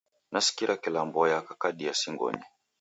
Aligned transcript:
Nasikira 0.31 0.73
kilambo 0.83 1.21
yakakadia 1.33 1.93
singonyi 1.99 2.45